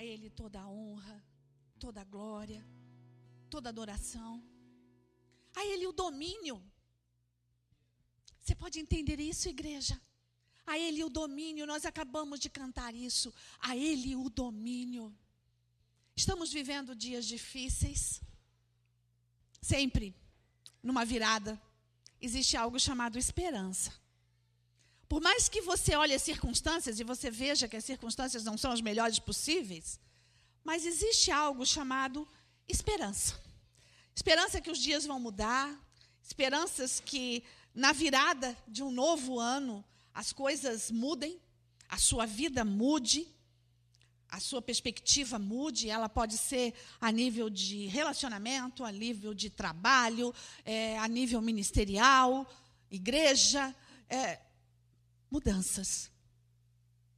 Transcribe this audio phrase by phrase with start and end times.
[0.00, 1.22] A Ele toda a honra,
[1.78, 2.66] toda a glória,
[3.50, 4.42] toda a adoração.
[5.54, 6.56] A Ele o domínio.
[8.40, 10.00] Você pode entender isso, igreja?
[10.66, 13.30] A Ele o domínio, nós acabamos de cantar isso.
[13.58, 15.14] A Ele o domínio.
[16.16, 18.22] Estamos vivendo dias difíceis.
[19.60, 20.16] Sempre,
[20.82, 21.60] numa virada,
[22.22, 23.92] existe algo chamado esperança.
[25.10, 28.70] Por mais que você olhe as circunstâncias e você veja que as circunstâncias não são
[28.70, 29.98] as melhores possíveis,
[30.62, 32.28] mas existe algo chamado
[32.68, 33.34] esperança.
[34.14, 35.68] Esperança que os dias vão mudar,
[36.22, 37.42] esperanças que
[37.74, 41.40] na virada de um novo ano as coisas mudem,
[41.88, 43.26] a sua vida mude,
[44.28, 50.32] a sua perspectiva mude, ela pode ser a nível de relacionamento, a nível de trabalho,
[50.64, 52.48] é, a nível ministerial,
[52.88, 53.74] igreja.
[54.08, 54.38] É,
[55.30, 56.10] mudanças.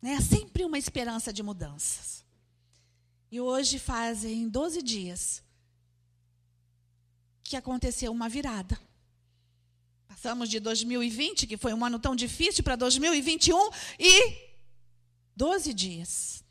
[0.03, 2.25] É sempre uma esperança de mudanças.
[3.31, 5.42] E hoje fazem 12 dias
[7.42, 8.78] que aconteceu uma virada.
[10.06, 14.56] Passamos de 2020, que foi um ano tão difícil, para 2021 e
[15.34, 16.44] 12 dias.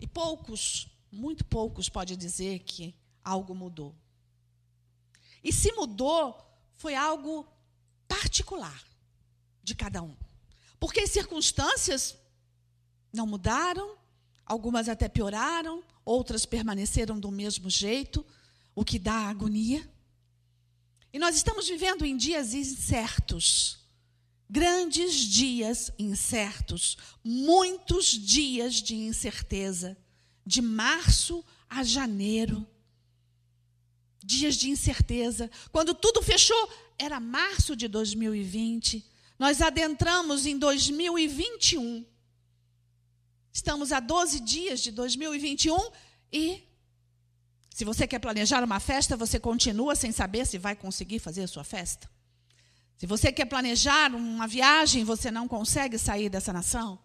[0.00, 3.94] E poucos, muito poucos, pode dizer que algo mudou.
[5.44, 6.36] E se mudou,
[6.76, 7.46] foi algo
[8.08, 8.91] particular
[9.62, 10.16] de cada um.
[10.78, 12.16] Porque as circunstâncias
[13.12, 13.96] não mudaram,
[14.44, 18.24] algumas até pioraram, outras permaneceram do mesmo jeito,
[18.74, 19.88] o que dá agonia.
[21.12, 23.78] E nós estamos vivendo em dias incertos,
[24.48, 29.96] grandes dias incertos, muitos dias de incerteza,
[30.44, 32.66] de março a janeiro.
[34.24, 35.50] Dias de incerteza.
[35.70, 39.04] Quando tudo fechou, era março de 2020.
[39.42, 42.06] Nós adentramos em 2021.
[43.52, 45.76] Estamos a 12 dias de 2021
[46.32, 46.62] e
[47.74, 51.48] se você quer planejar uma festa, você continua sem saber se vai conseguir fazer a
[51.48, 52.08] sua festa.
[52.96, 56.96] Se você quer planejar uma viagem, você não consegue sair dessa nação.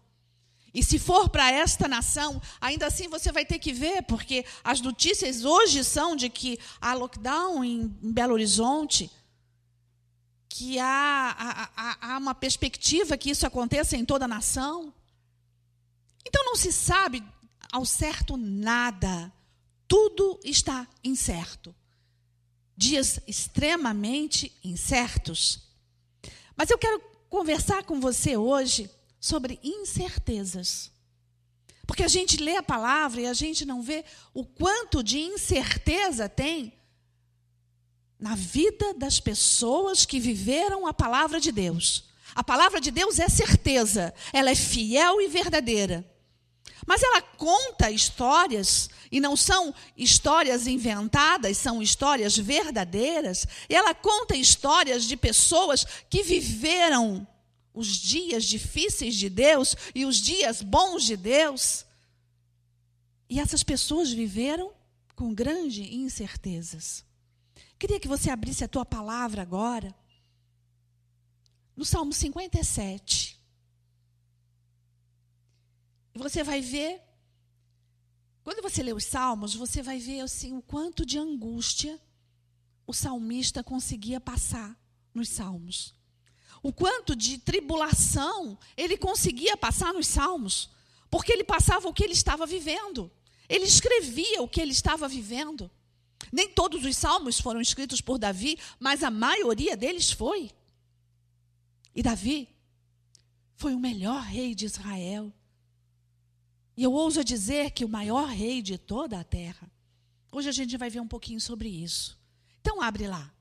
[0.72, 4.80] E se for para esta nação, ainda assim você vai ter que ver, porque as
[4.80, 9.10] notícias hoje são de que há lockdown em Belo Horizonte,
[10.48, 14.92] que há, há, há uma perspectiva que isso aconteça em toda a nação.
[16.26, 17.22] Então não se sabe
[17.72, 19.32] ao certo nada.
[19.86, 21.74] Tudo está incerto.
[22.76, 25.60] Dias extremamente incertos.
[26.56, 30.90] Mas eu quero conversar com você hoje sobre incertezas.
[31.86, 34.04] Porque a gente lê a palavra e a gente não vê
[34.34, 36.77] o quanto de incerteza tem
[38.18, 42.04] na vida das pessoas que viveram a palavra de Deus.
[42.34, 46.04] A palavra de Deus é certeza, ela é fiel e verdadeira.
[46.86, 53.46] Mas ela conta histórias, e não são histórias inventadas, são histórias verdadeiras.
[53.68, 57.26] E ela conta histórias de pessoas que viveram
[57.74, 61.84] os dias difíceis de Deus e os dias bons de Deus.
[63.28, 64.72] E essas pessoas viveram
[65.14, 67.04] com grandes incertezas.
[67.78, 69.94] Queria que você abrisse a tua palavra agora.
[71.76, 73.38] No Salmo 57.
[76.14, 77.00] E você vai ver.
[78.42, 82.00] Quando você lê os salmos, você vai ver assim o quanto de angústia
[82.86, 84.76] o salmista conseguia passar
[85.14, 85.94] nos salmos.
[86.62, 90.70] O quanto de tribulação ele conseguia passar nos salmos,
[91.10, 93.12] porque ele passava o que ele estava vivendo.
[93.48, 95.70] Ele escrevia o que ele estava vivendo.
[96.32, 100.50] Nem todos os salmos foram escritos por Davi, mas a maioria deles foi.
[101.94, 102.48] E Davi
[103.56, 105.32] foi o melhor rei de Israel.
[106.76, 109.70] E eu ouso dizer que o maior rei de toda a terra.
[110.30, 112.16] Hoje a gente vai ver um pouquinho sobre isso.
[112.60, 113.32] Então abre lá.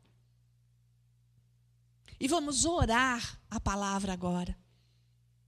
[2.19, 4.57] E vamos orar a palavra agora.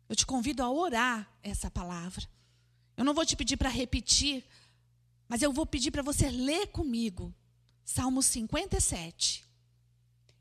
[0.08, 2.28] Eu te convido a orar essa palavra.
[2.96, 4.46] Eu não vou te pedir para repetir
[5.30, 7.34] mas eu vou pedir para você ler comigo
[7.86, 9.46] Salmo 57.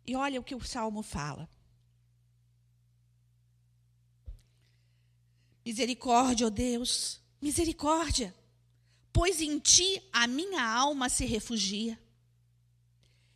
[0.06, 1.48] E olha o que o salmo fala.
[5.64, 8.34] Misericórdia, ó oh Deus, misericórdia,
[9.12, 11.98] pois em ti a minha alma se refugia.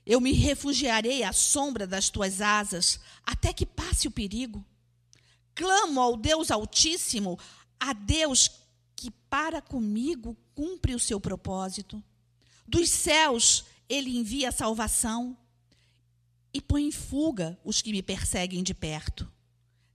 [0.04, 4.64] Eu me refugiarei à sombra das tuas asas, até que passe o perigo.
[5.54, 7.38] Clamo ao Deus Altíssimo,
[7.78, 8.48] a Deus
[9.02, 12.00] que para comigo cumpre o seu propósito.
[12.64, 15.36] Dos céus ele envia a salvação
[16.54, 19.28] e põe em fuga os que me perseguem de perto.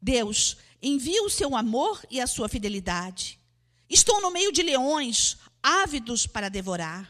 [0.01, 3.39] Deus envia o seu amor e a sua fidelidade.
[3.89, 7.09] Estou no meio de leões, ávidos para devorar.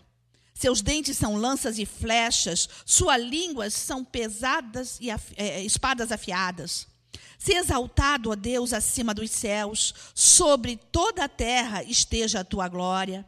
[0.53, 6.87] Seus dentes são lanças e flechas, suas línguas são pesadas e af é, espadas afiadas.
[7.37, 13.25] Se exaltado, ó Deus, acima dos céus, sobre toda a terra esteja a tua glória.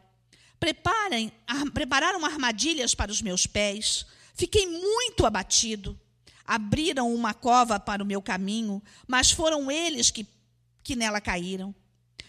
[0.58, 1.32] Preparem,
[1.72, 4.04] prepararam armadilhas para os meus pés.
[4.34, 5.98] Fiquei muito abatido.
[6.44, 10.26] Abriram uma cova para o meu caminho, mas foram eles que,
[10.82, 11.74] que nela caíram.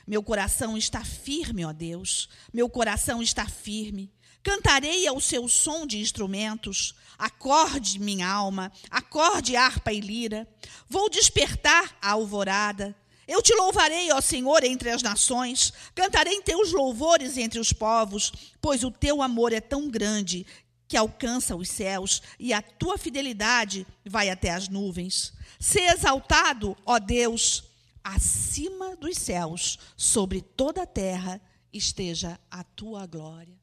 [0.05, 2.29] Meu coração está firme, ó Deus.
[2.53, 4.11] Meu coração está firme.
[4.43, 6.95] Cantarei ao seu som de instrumentos.
[7.17, 10.47] Acorde, minha alma, acorde harpa e lira.
[10.89, 12.95] Vou despertar a alvorada.
[13.27, 15.71] Eu te louvarei, ó Senhor, entre as nações.
[15.93, 20.45] Cantarei teus louvores entre os povos, pois o teu amor é tão grande
[20.87, 25.31] que alcança os céus e a tua fidelidade vai até as nuvens.
[25.57, 27.63] Se exaltado, ó Deus,
[28.03, 31.39] acima dos céus, sobre toda a terra
[31.71, 33.60] esteja a tua glória.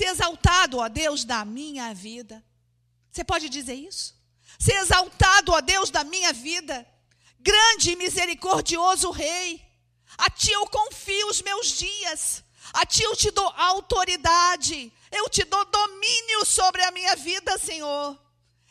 [0.00, 2.42] Ser exaltado, ó Deus, da minha vida.
[3.12, 4.14] Você pode dizer isso?
[4.58, 6.86] Ser exaltado, ó Deus, da minha vida.
[7.38, 9.62] Grande e misericordioso Rei.
[10.16, 12.42] A ti eu confio os meus dias.
[12.72, 14.90] A ti eu te dou autoridade.
[15.12, 18.18] Eu te dou domínio sobre a minha vida, Senhor.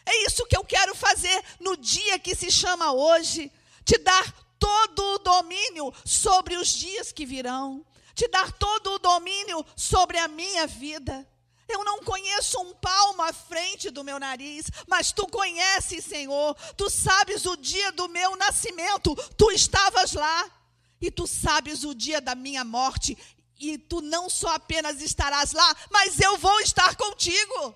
[0.08, 3.52] É isso que eu quero fazer no dia que se chama hoje.
[3.86, 7.86] Te dar todo o domínio sobre os dias que virão
[8.20, 11.26] te dar todo o domínio sobre a minha vida.
[11.70, 16.54] Eu não conheço um palmo à frente do meu nariz, mas tu conheces, Senhor.
[16.76, 20.52] Tu sabes o dia do meu nascimento, tu estavas lá.
[21.00, 23.18] E tu sabes o dia da minha morte,
[23.58, 27.74] e tu não só apenas estarás lá, mas eu vou estar contigo.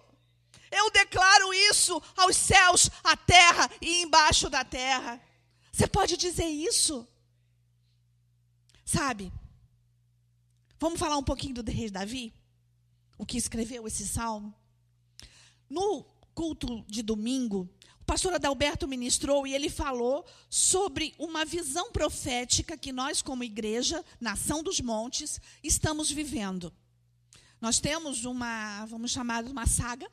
[0.69, 5.21] Eu declaro isso aos céus, à terra e embaixo da terra.
[5.71, 7.07] Você pode dizer isso?
[8.83, 9.31] Sabe?
[10.83, 12.33] Vamos falar um pouquinho do rei Davi?
[13.17, 14.53] O que escreveu esse salmo?
[15.69, 16.03] No
[16.35, 17.69] culto de domingo,
[18.01, 24.03] o pastor Adalberto ministrou e ele falou sobre uma visão profética que nós, como igreja,
[24.19, 26.73] Nação dos Montes, estamos vivendo.
[27.61, 30.11] Nós temos uma, vamos chamar de uma saga,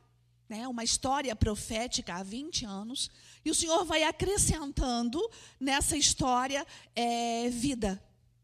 [0.49, 3.11] né, uma história profética há 20 anos,
[3.45, 5.21] e o Senhor vai acrescentando
[5.59, 6.65] nessa história
[6.95, 8.01] é, vida,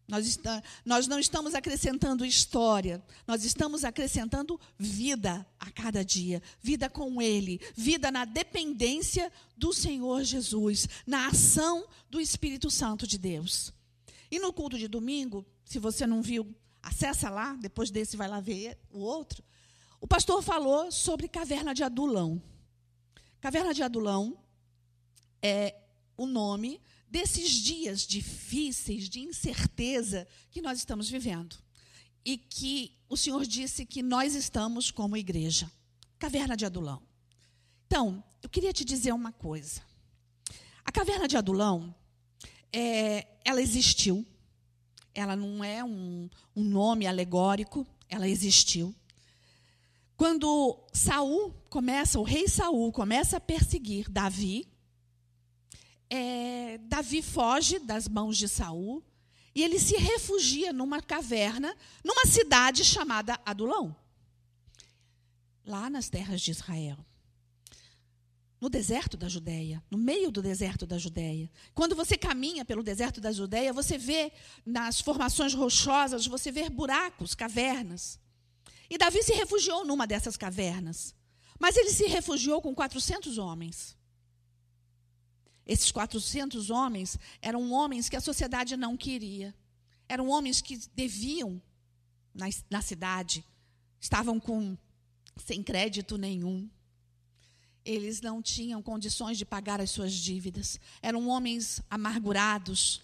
[0.08, 6.88] nós, está, nós não estamos acrescentando história, nós estamos acrescentando vida a cada dia, vida
[6.88, 13.72] com Ele, vida na dependência do Senhor Jesus, na ação do Espírito Santo de Deus.
[14.30, 18.40] E no culto de domingo, se você não viu, acessa lá, depois desse vai lá
[18.40, 19.42] ver o outro.
[20.00, 22.40] O pastor falou sobre caverna de Adulão.
[23.40, 24.38] Caverna de Adulão
[25.42, 25.74] é
[26.16, 31.56] o nome desses dias difíceis, de incerteza que nós estamos vivendo.
[32.24, 35.70] E que o Senhor disse que nós estamos como igreja.
[36.18, 37.02] Caverna de Adulão.
[37.86, 39.80] Então, eu queria te dizer uma coisa.
[40.84, 41.94] A caverna de Adulão,
[42.72, 44.26] é, ela existiu.
[45.14, 48.94] Ela não é um, um nome alegórico, ela existiu.
[50.16, 54.66] Quando Saul começa, o rei Saul começa a perseguir Davi,
[56.10, 59.02] é, Davi foge das mãos de Saul
[59.54, 63.96] e ele se refugia numa caverna, numa cidade chamada Adulão,
[65.64, 66.98] lá nas terras de Israel.
[68.60, 71.50] No deserto da Judéia, no meio do deserto da Judéia.
[71.74, 74.32] Quando você caminha pelo deserto da Judéia, você vê
[74.64, 78.18] nas formações rochosas, você vê buracos, cavernas.
[78.88, 81.14] E Davi se refugiou numa dessas cavernas.
[81.58, 83.96] Mas ele se refugiou com 400 homens.
[85.66, 89.54] Esses 400 homens eram homens que a sociedade não queria.
[90.08, 91.60] Eram homens que deviam
[92.32, 93.44] na, na cidade,
[94.00, 94.76] estavam com
[95.36, 96.70] sem crédito nenhum.
[97.84, 100.78] Eles não tinham condições de pagar as suas dívidas.
[101.02, 103.00] Eram homens amargurados.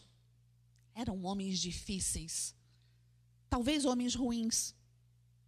[0.95, 2.55] Eram homens difíceis.
[3.49, 4.75] Talvez homens ruins.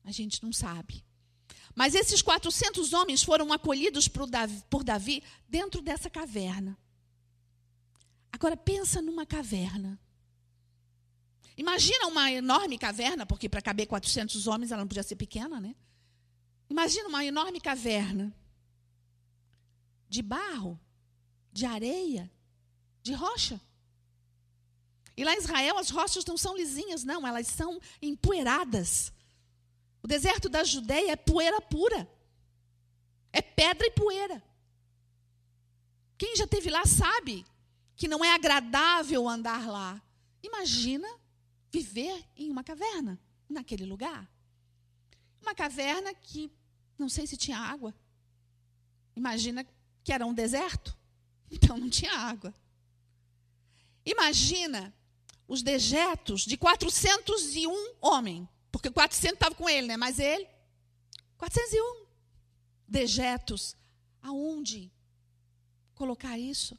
[0.04, 1.04] A gente não sabe.
[1.74, 6.78] Mas esses 400 homens foram acolhidos por Davi dentro dessa caverna.
[8.34, 9.96] Agora pensa numa caverna.
[11.56, 15.76] Imagina uma enorme caverna, porque para caber 400 homens ela não podia ser pequena, né?
[16.68, 18.34] Imagina uma enorme caverna
[20.08, 20.80] de barro,
[21.52, 22.28] de areia,
[23.04, 23.60] de rocha.
[25.16, 29.12] E lá em Israel as rochas não são lisinhas, não, elas são empoeiradas.
[30.02, 32.10] O deserto da Judéia é poeira pura.
[33.32, 34.42] É pedra e poeira.
[36.18, 37.46] Quem já esteve lá sabe
[37.96, 40.02] que não é agradável andar lá.
[40.42, 41.08] Imagina
[41.70, 44.30] viver em uma caverna, naquele lugar.
[45.40, 46.52] Uma caverna que
[46.98, 47.94] não sei se tinha água.
[49.16, 49.66] Imagina
[50.02, 50.96] que era um deserto,
[51.50, 52.54] então não tinha água.
[54.04, 54.94] Imagina
[55.48, 59.96] os dejetos de 401 homens, porque 400 estavam com ele, né?
[59.96, 60.46] Mas ele,
[61.36, 62.06] 401
[62.88, 63.76] dejetos.
[64.22, 64.90] Aonde
[65.94, 66.78] colocar isso?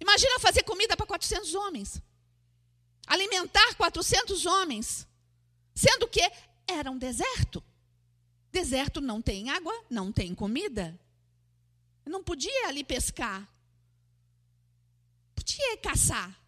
[0.00, 2.02] Imagina fazer comida para 400 homens.
[3.06, 5.06] Alimentar 400 homens.
[5.74, 6.20] Sendo que
[6.66, 7.62] era um deserto.
[8.50, 10.98] Deserto não tem água, não tem comida.
[12.04, 13.48] Não podia ali pescar.
[15.34, 16.38] Podia caçar.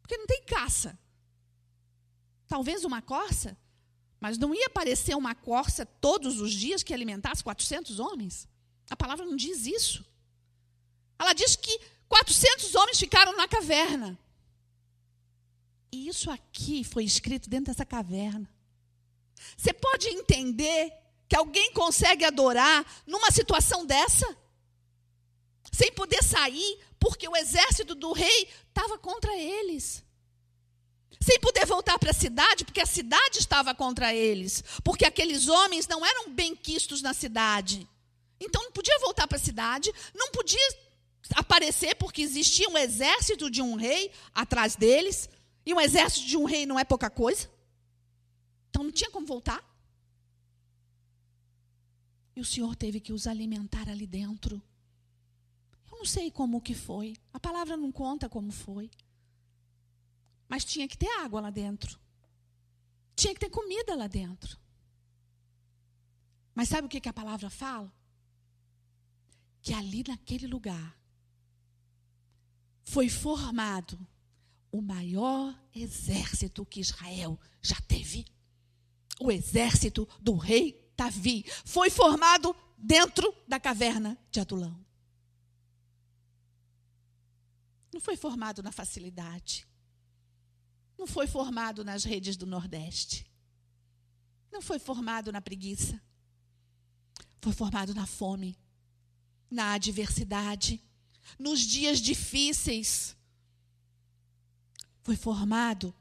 [0.00, 0.98] Porque não tem caça.
[2.46, 3.56] Talvez uma corça,
[4.18, 8.48] mas não ia aparecer uma corça todos os dias que alimentasse 400 homens.
[8.90, 10.04] A palavra não diz isso.
[11.18, 11.80] Ela diz que
[12.10, 14.18] 400 homens ficaram na caverna.
[15.92, 18.50] E isso aqui foi escrito dentro dessa caverna.
[19.56, 20.92] Você pode entender
[21.28, 24.26] que alguém consegue adorar numa situação dessa?
[25.72, 30.04] Sem poder sair, porque o exército do rei estava contra eles.
[31.20, 34.64] Sem poder voltar para a cidade, porque a cidade estava contra eles.
[34.82, 37.88] Porque aqueles homens não eram bem-quistos na cidade.
[38.40, 40.89] Então não podia voltar para a cidade, não podia
[41.34, 45.28] aparecer, porque existia um exército de um rei atrás deles.
[45.64, 47.50] E um exército de um rei não é pouca coisa.
[48.68, 49.62] Então não tinha como voltar.
[52.34, 54.62] E o Senhor teve que os alimentar ali dentro.
[55.90, 57.16] Eu não sei como que foi.
[57.32, 58.90] A palavra não conta como foi.
[60.48, 61.98] Mas tinha que ter água lá dentro.
[63.14, 64.58] Tinha que ter comida lá dentro.
[66.54, 67.92] Mas sabe o que, que a palavra fala?
[69.60, 70.99] Que ali naquele lugar
[72.90, 74.04] foi formado
[74.72, 78.26] o maior exército que Israel já teve.
[79.20, 84.84] O exército do rei Davi foi formado dentro da caverna de Adulão.
[87.92, 89.68] Não foi formado na facilidade.
[90.98, 93.24] Não foi formado nas redes do Nordeste.
[94.50, 96.02] Não foi formado na preguiça.
[97.40, 98.58] Foi formado na fome,
[99.48, 100.82] na adversidade,
[101.38, 103.16] nos dias difíceis.
[105.02, 105.94] Foi formado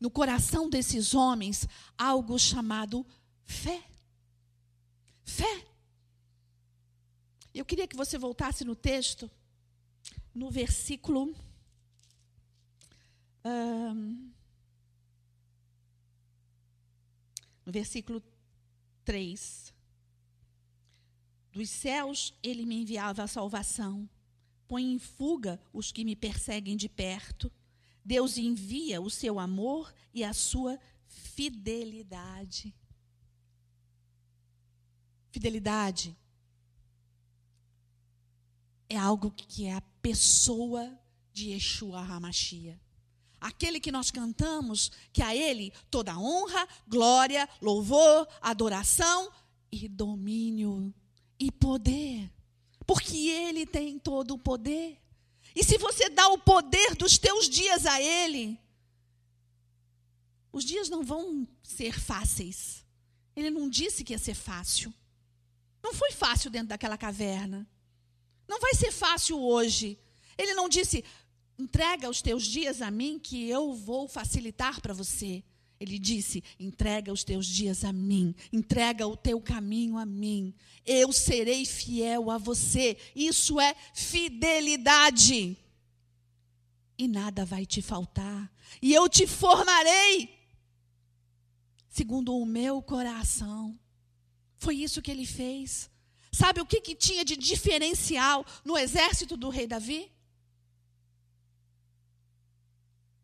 [0.00, 3.04] no coração desses homens algo chamado
[3.44, 3.82] fé.
[5.24, 5.66] Fé.
[7.54, 9.30] Eu queria que você voltasse no texto,
[10.34, 11.34] no versículo.
[13.44, 14.30] Um,
[17.64, 18.22] no versículo
[19.04, 19.74] 3.
[21.52, 24.06] Dos céus ele me enviava a salvação,
[24.68, 27.50] põe em fuga os que me perseguem de perto.
[28.04, 32.74] Deus envia o seu amor e a sua fidelidade.
[35.30, 36.16] Fidelidade
[38.88, 40.98] é algo que é a pessoa
[41.32, 42.80] de Yeshua HaMashiach.
[43.38, 49.30] Aquele que nós cantamos, que a Ele toda honra, glória, louvor, adoração
[49.70, 50.94] e domínio
[51.38, 52.32] e poder.
[52.86, 55.00] Porque Ele tem todo o poder.
[55.54, 58.58] E se você dá o poder dos teus dias a Ele,
[60.52, 62.84] os dias não vão ser fáceis.
[63.34, 64.92] Ele não disse que ia ser fácil.
[65.82, 67.68] Não foi fácil dentro daquela caverna.
[68.48, 69.98] Não vai ser fácil hoje.
[70.38, 71.04] Ele não disse:
[71.58, 75.44] entrega os teus dias a mim, que eu vou facilitar para você.
[75.78, 80.54] Ele disse: entrega os teus dias a mim, entrega o teu caminho a mim.
[80.84, 82.96] Eu serei fiel a você.
[83.14, 85.56] Isso é fidelidade.
[86.98, 88.50] E nada vai te faltar.
[88.80, 90.34] E eu te formarei
[91.88, 93.78] segundo o meu coração.
[94.56, 95.90] Foi isso que ele fez.
[96.32, 100.10] Sabe o que, que tinha de diferencial no exército do rei Davi?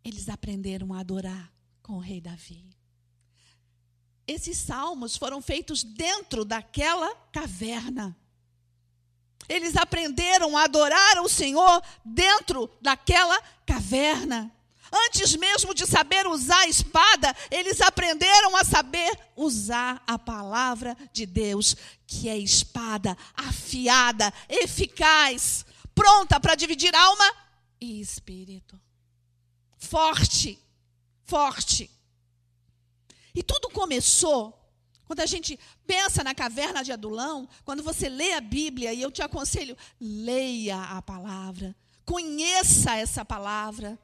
[0.05, 1.53] Eles aprenderam a adorar
[1.83, 2.65] com o rei Davi.
[4.27, 8.17] Esses salmos foram feitos dentro daquela caverna.
[9.49, 14.51] Eles aprenderam a adorar o Senhor dentro daquela caverna.
[14.93, 21.25] Antes mesmo de saber usar a espada, eles aprenderam a saber usar a palavra de
[21.25, 21.75] Deus,
[22.07, 27.25] que é espada afiada, eficaz, pronta para dividir alma
[27.81, 28.79] e espírito.
[29.79, 30.63] Forte,
[31.33, 31.91] forte.
[33.35, 34.41] E tudo começou
[35.07, 39.11] quando a gente pensa na caverna de Adulão, quando você lê a Bíblia, e eu
[39.11, 41.75] te aconselho, leia a palavra,
[42.05, 43.99] conheça essa palavra.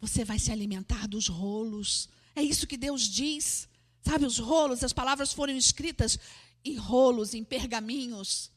[0.00, 2.08] você vai se alimentar dos rolos.
[2.36, 3.68] É isso que Deus diz.
[4.00, 6.16] Sabe, os rolos, as palavras foram escritas
[6.64, 8.52] em rolos, em pergaminhos,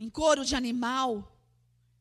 [0.00, 1.33] em couro de animal,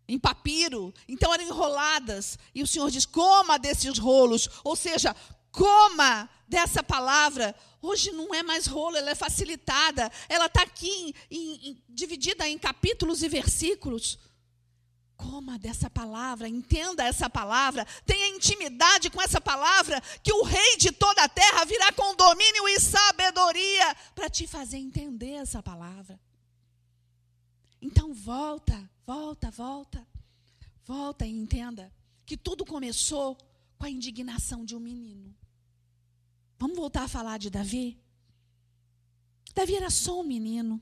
[0.08, 0.94] em papiro.
[1.08, 2.38] Então eram enroladas.
[2.54, 4.50] E o Senhor diz: coma desses rolos.
[4.64, 5.16] Ou seja,
[5.52, 7.56] coma dessa palavra.
[7.82, 10.12] Hoje não é mais rolo, ela é facilitada.
[10.30, 14.18] Ela está aqui em, em, dividida em capítulos e versículos.
[15.16, 20.92] Coma dessa palavra, entenda essa palavra, tenha intimidade com essa palavra, que o rei de
[20.92, 26.20] toda a terra virá com domínio e sabedoria para te fazer entender essa palavra.
[27.82, 30.08] Então volta, volta, volta,
[30.84, 31.94] volta e entenda
[32.26, 33.38] que tudo começou
[33.78, 35.36] com a indignação de um menino.
[36.58, 38.00] Vamos voltar a falar de Davi?
[39.54, 40.82] Davi era só um menino.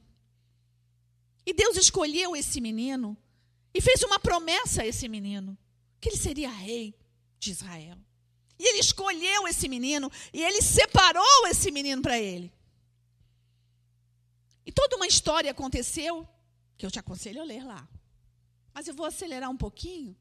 [1.46, 3.18] E Deus escolheu esse menino
[3.74, 5.58] e fez uma promessa a esse menino:
[6.00, 6.96] que ele seria rei
[7.40, 7.98] de Israel.
[8.60, 12.54] E ele escolheu esse menino e ele separou esse menino para ele.
[14.64, 16.28] E toda uma história aconteceu,
[16.78, 17.90] que eu te aconselho a ler lá.
[18.74, 20.16] Mas eu vou acelerar um pouquinho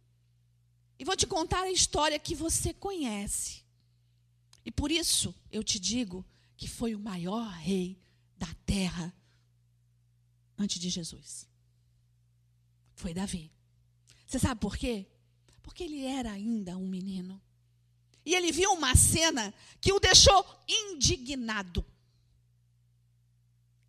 [0.99, 3.65] e vou te contar a história que você conhece.
[4.65, 6.25] E por isso eu te digo
[6.57, 7.99] que foi o maior rei
[8.37, 9.15] da terra
[10.59, 11.51] antes de Jesus
[13.01, 13.51] foi Davi.
[14.27, 15.07] Você sabe por quê?
[15.63, 17.41] Porque ele era ainda um menino.
[18.25, 21.85] E ele viu uma cena que o deixou indignado.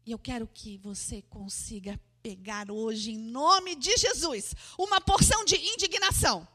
[0.06, 5.56] E eu quero que você consiga pegar hoje, em nome de Jesus, uma porção de
[5.56, 6.48] indignação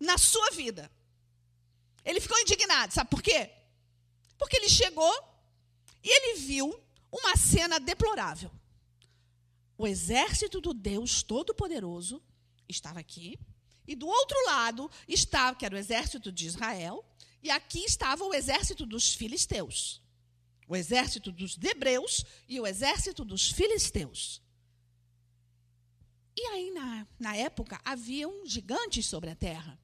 [0.00, 0.90] na sua vida.
[2.04, 3.50] Ele ficou indignado, sabe por quê?
[4.38, 5.12] Porque ele chegou
[6.02, 8.50] e ele viu uma cena deplorável.
[9.78, 12.22] O exército do Deus Todo-Poderoso
[12.68, 13.38] estava aqui,
[13.86, 17.04] e do outro lado estava, que era o exército de Israel,
[17.42, 20.00] e aqui estava o exército dos filisteus.
[20.68, 24.40] O exército dos hebreus e o exército dos filisteus.
[26.36, 29.78] E aí, na, na época, haviam gigantes sobre a terra.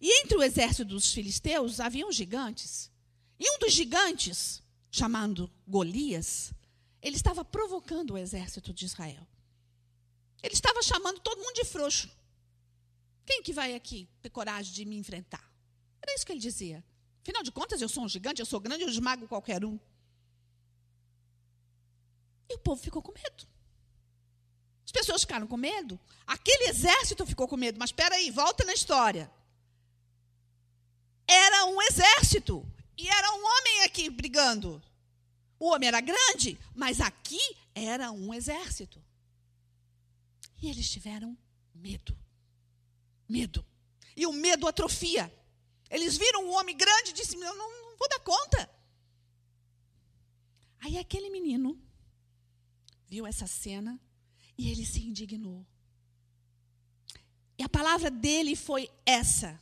[0.00, 2.90] E entre o exército dos filisteus haviam gigantes.
[3.38, 6.52] E um dos gigantes, chamado Golias,
[7.02, 9.26] ele estava provocando o exército de Israel.
[10.42, 12.10] Ele estava chamando todo mundo de frouxo.
[13.26, 15.52] Quem que vai aqui ter coragem de me enfrentar?
[16.00, 16.84] Era isso que ele dizia.
[17.22, 19.78] Afinal de contas, eu sou um gigante, eu sou grande, eu esmago qualquer um.
[22.48, 23.46] E o povo ficou com medo.
[24.88, 26.00] As pessoas ficaram com medo.
[26.26, 27.78] Aquele exército ficou com medo.
[27.78, 29.30] Mas espera aí, volta na história.
[31.26, 32.66] Era um exército.
[32.96, 34.82] E era um homem aqui brigando.
[35.60, 37.38] O homem era grande, mas aqui
[37.74, 39.04] era um exército.
[40.62, 41.36] E eles tiveram
[41.74, 42.16] medo.
[43.28, 43.62] Medo.
[44.16, 45.30] E o medo atrofia.
[45.90, 48.70] Eles viram um homem grande e disseram: Eu não, não vou dar conta.
[50.80, 51.78] Aí aquele menino
[53.06, 54.00] viu essa cena
[54.58, 55.64] e ele se indignou.
[57.56, 59.58] E a palavra dele foi essa: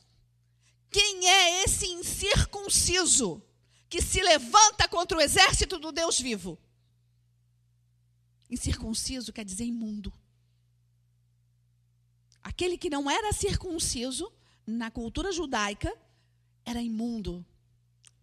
[0.90, 3.42] Quem é esse incircunciso
[3.88, 6.58] que se levanta contra o exército do Deus vivo.
[8.50, 10.12] Incircunciso quer dizer imundo.
[12.42, 14.32] Aquele que não era circunciso,
[14.66, 15.92] na cultura judaica,
[16.64, 17.44] era imundo.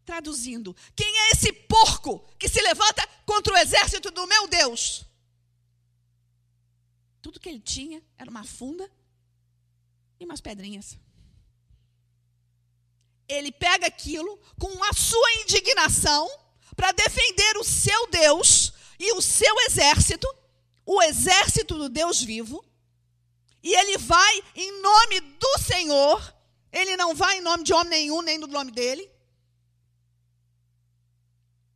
[0.05, 5.05] Traduzindo, quem é esse porco que se levanta contra o exército do meu Deus?
[7.23, 8.88] Tudo que ele tinha era uma funda
[10.19, 10.99] e umas pedrinhas
[13.27, 16.29] ele pega aquilo com a sua indignação
[16.75, 20.27] para defender o seu Deus e o seu exército,
[20.86, 22.63] o exército do Deus vivo,
[23.62, 26.36] e ele vai em nome do Senhor,
[26.71, 29.09] ele não vai em nome de homem nenhum, nem no nome dele.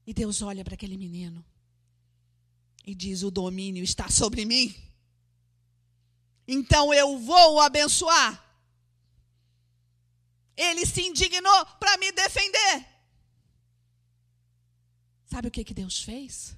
[0.05, 1.45] E Deus olha para aquele menino
[2.85, 4.75] e diz: O domínio está sobre mim.
[6.47, 8.47] Então eu vou abençoar
[10.57, 12.85] ele se indignou para me defender.
[15.27, 16.57] Sabe o que, que Deus fez?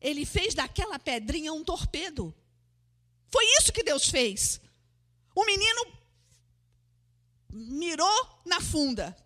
[0.00, 2.34] Ele fez daquela pedrinha um torpedo.
[3.30, 4.60] Foi isso que Deus fez.
[5.34, 5.86] O menino
[7.52, 9.16] mirou na funda.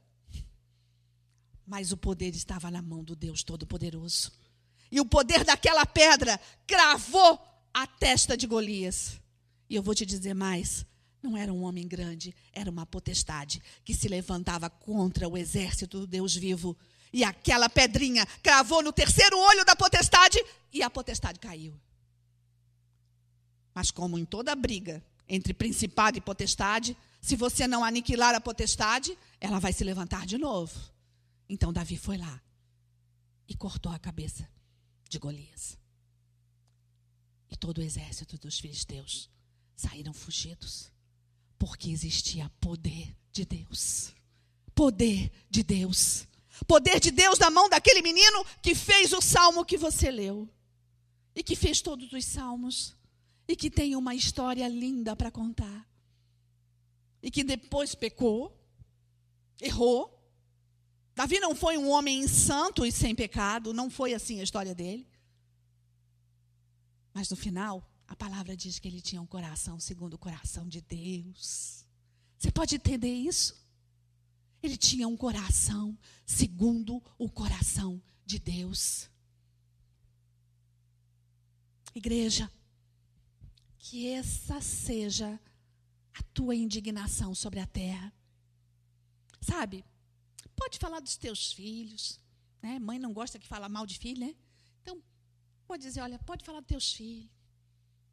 [1.67, 4.33] Mas o poder estava na mão do Deus Todo-Poderoso.
[4.91, 7.41] E o poder daquela pedra cravou
[7.73, 9.18] a testa de Golias.
[9.69, 10.87] E eu vou te dizer mais:
[11.23, 16.07] não era um homem grande, era uma potestade que se levantava contra o exército do
[16.07, 16.77] Deus vivo.
[17.13, 20.39] E aquela pedrinha cravou no terceiro olho da potestade
[20.73, 21.75] e a potestade caiu.
[23.75, 29.17] Mas, como em toda briga entre principado e potestade, Se você não aniquilar a potestade,
[29.41, 30.79] ela vai se levantar de novo.
[31.49, 32.41] Então Davi foi lá
[33.49, 34.49] e cortou a cabeça
[35.09, 35.79] de Golias.
[37.51, 39.31] E todo o exército dos filisteus
[39.79, 40.91] saíram fugidos,
[41.57, 44.13] porque existia poder de Deus.
[44.75, 46.27] Poder de Deus.
[46.67, 50.49] Poder de Deus na mão daquele menino que fez o salmo que você leu.
[51.33, 52.97] E que fez todos os salmos.
[53.47, 55.89] E que tem uma história linda para contar.
[57.23, 58.61] E que depois pecou,
[59.61, 60.13] errou.
[61.15, 65.09] Davi não foi um homem santo e sem pecado, não foi assim a história dele.
[67.15, 70.81] Mas no final, a palavra diz que ele tinha um coração segundo o coração de
[70.81, 71.87] Deus.
[72.39, 73.55] Você pode entender isso?
[74.63, 79.09] Ele tinha um coração segundo o coração de Deus.
[81.95, 82.51] Igreja,
[83.79, 85.39] que essa seja
[86.15, 88.13] a tua indignação sobre a terra.
[89.41, 89.85] Sabe?
[90.57, 92.19] Pode falar dos teus filhos,
[92.61, 92.79] né?
[92.79, 94.35] Mãe não gosta que fala mal de filho, né?
[94.83, 95.01] Então,
[95.69, 97.29] Pode dizer, olha, pode falar dos teus filhos,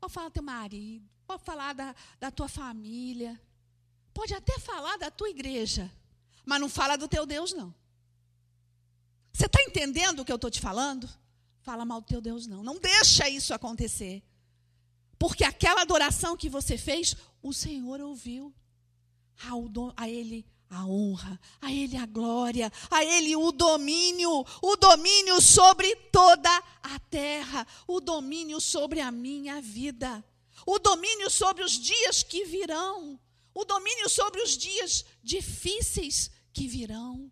[0.06, 3.40] pode falar do teu marido, pode falar da, da tua família,
[4.14, 5.92] pode até falar da tua igreja,
[6.46, 7.74] mas não fala do teu Deus, não.
[9.34, 11.10] Você está entendendo o que eu estou te falando?
[11.62, 12.64] Fala mal do teu Deus, não.
[12.64, 14.24] Não deixa isso acontecer.
[15.18, 18.54] Porque aquela adoração que você fez, o Senhor ouviu.
[19.98, 25.96] A Ele a honra, a Ele a glória, a Ele o domínio, o domínio sobre
[26.12, 26.50] toda
[26.84, 30.24] a terra, o domínio sobre a minha vida,
[30.66, 33.20] o domínio sobre os dias que virão,
[33.54, 37.32] o domínio sobre os dias difíceis que virão.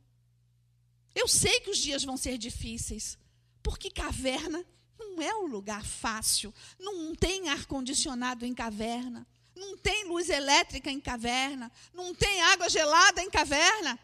[1.14, 3.18] Eu sei que os dias vão ser difíceis,
[3.62, 4.66] porque caverna
[4.98, 9.28] não é um lugar fácil, não tem ar-condicionado em caverna.
[9.56, 11.72] Não tem luz elétrica em caverna.
[11.94, 14.00] Não tem água gelada em caverna.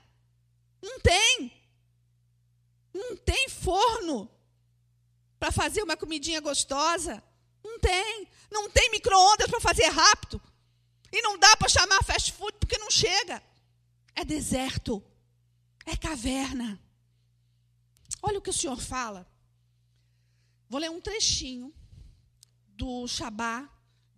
[0.82, 1.52] Não tem.
[2.94, 4.30] Não tem forno
[5.40, 7.24] para fazer uma comidinha gostosa.
[7.64, 8.28] Não tem.
[8.52, 10.42] Não tem micro-ondas para fazer rápido.
[11.12, 13.42] E não dá para chamar fast food porque não chega.
[14.16, 15.04] É deserto.
[15.86, 16.80] É caverna.
[18.22, 19.28] Olha o que o Senhor fala.
[20.70, 21.74] Vou ler um trechinho
[22.68, 23.68] do Shabá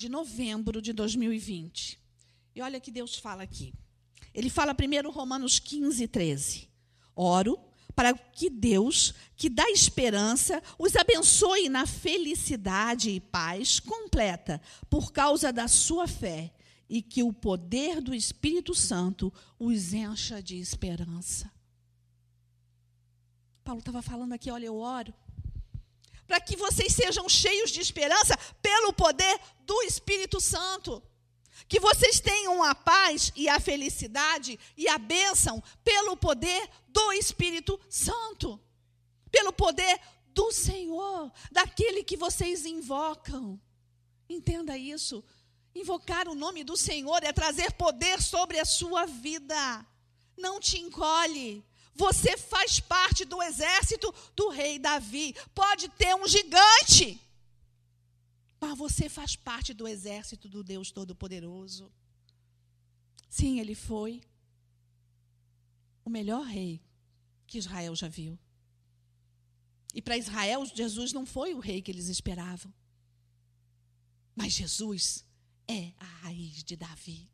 [0.02, 2.00] de novembro de 2020.
[2.56, 3.72] E olha que Deus fala aqui.
[4.34, 6.68] Ele fala primeiro Romanos 15, 13.
[7.16, 7.60] Oro
[7.96, 14.60] para que Deus, que dá esperança, os abençoe na felicidade e paz completa
[14.90, 16.52] por causa da sua fé
[16.90, 21.52] e que o poder do Espírito Santo os encha de esperança.
[23.64, 25.14] Paulo estava falando aqui, olha, eu oro
[26.32, 31.04] para que vocês sejam cheios de esperança pelo poder do Espírito Santo.
[31.68, 37.78] Que vocês tenham a paz e a felicidade e a bênção pelo poder do Espírito
[37.90, 38.58] Santo,
[39.30, 43.60] pelo poder do Senhor, daquele que vocês invocam.
[44.30, 45.22] Entenda isso.
[45.76, 49.86] Invocar o nome do Senhor é trazer poder sobre a sua vida.
[50.38, 51.62] Não te encolhe,
[51.94, 55.36] você faz parte do exército do rei Davi.
[55.54, 57.20] Pode ter um gigante,
[58.60, 61.92] mas você faz parte do exército do Deus Todo-Poderoso.
[63.30, 64.22] Sim, ele foi
[66.04, 66.82] o melhor rei
[67.48, 68.38] que Israel já viu.
[69.94, 72.74] E para Israel, Jesus não foi o rei que eles esperavam.
[74.36, 75.26] Mas Jesus
[75.68, 77.30] é a raiz de Davi.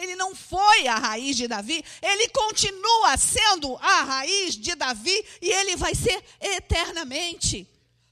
[0.00, 5.50] Ele não foi a raiz de Davi, ele continua sendo a raiz de Davi e
[5.50, 7.68] ele vai ser eternamente.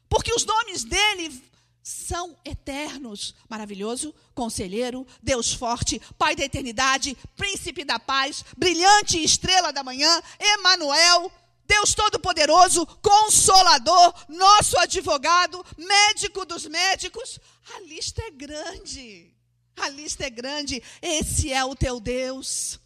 [0.06, 1.42] Porque os nomes dele
[1.82, 3.34] são eternos.
[3.48, 11.32] Maravilhoso, conselheiro, Deus forte, Pai da eternidade, príncipe da paz, brilhante estrela da manhã, Emanuel,
[11.64, 17.40] Deus todo-poderoso, consolador, nosso advogado, médico dos médicos.
[17.74, 19.37] A lista é grande.
[19.80, 20.82] A lista é grande.
[21.00, 22.78] Esse é o teu Deus.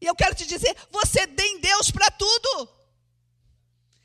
[0.00, 2.68] E eu quero te dizer: você tem Deus para tudo.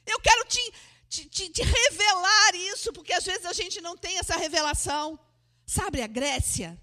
[0.06, 0.74] Eu quero te,
[1.08, 5.20] te, te, te, revelar isso, porque às vezes a gente não tem essa revelação.
[5.66, 6.82] Sabe, a Grécia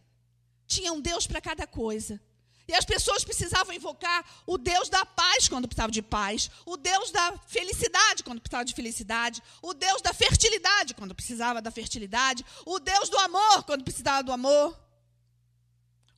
[0.66, 2.20] tinha um Deus para cada coisa.
[2.68, 7.12] E as pessoas precisavam invocar o Deus da paz quando precisavam de paz, o Deus
[7.12, 12.80] da felicidade quando precisava de felicidade, o Deus da fertilidade quando precisava da fertilidade, o
[12.80, 14.85] Deus do amor quando precisava do amor.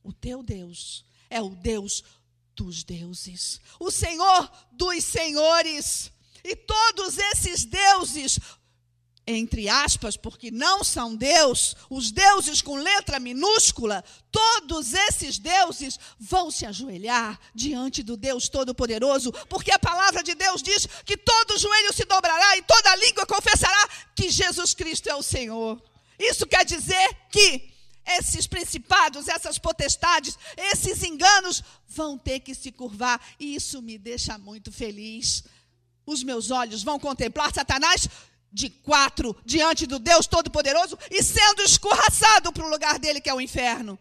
[0.09, 2.03] O teu Deus é o Deus
[2.55, 6.11] dos deuses, o Senhor dos senhores.
[6.43, 8.39] E todos esses deuses,
[9.27, 16.49] entre aspas, porque não são Deus, os deuses com letra minúscula, todos esses deuses vão
[16.49, 21.93] se ajoelhar diante do Deus Todo-Poderoso, porque a palavra de Deus diz que todo joelho
[21.93, 25.79] se dobrará e toda língua confessará que Jesus Cristo é o Senhor.
[26.17, 27.77] Isso quer dizer que
[28.17, 34.37] esses principados, essas potestades, esses enganos vão ter que se curvar, e isso me deixa
[34.37, 35.43] muito feliz.
[36.05, 38.07] Os meus olhos vão contemplar Satanás
[38.51, 43.33] de quatro diante do Deus Todo-Poderoso e sendo escorraçado para o lugar dele, que é
[43.33, 43.97] o inferno.